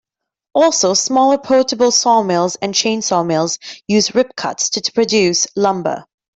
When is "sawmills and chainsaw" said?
1.91-3.23